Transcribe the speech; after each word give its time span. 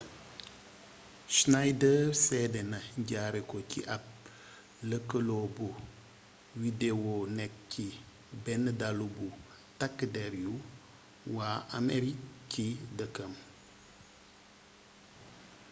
schneider 1.35 2.01
seedena 2.23 2.79
jaaree 3.09 3.47
ko 3.49 3.57
ci 3.71 3.79
ab 3.95 4.03
lëkkaloo 4.89 5.45
bu 5.55 5.67
widewoo 6.61 7.21
nekk 7.37 7.53
ci 7.71 7.85
benn 8.43 8.65
dallu 8.79 9.07
bu 9.15 9.27
tàkk 9.79 9.97
der 10.15 10.31
yu 10.43 10.53
waa 11.35 11.57
amerig 11.77 12.19
ci 12.51 12.65
dëkkam 12.97 13.33